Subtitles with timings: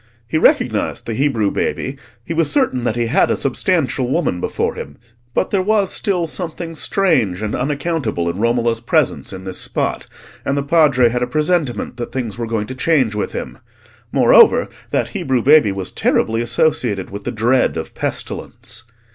[0.27, 1.95] He recognised the Hebrew baby,
[2.25, 4.97] he was certain that he had a substantial woman before him;
[5.35, 10.07] but there was still something strange and unaccountable in Romola's presence in this spot,
[10.43, 13.59] and the Padre had a presentiment that things were going to change with him.
[14.11, 18.85] Moreover, that Hebrew baby was terribly associated with the dread of pestilence.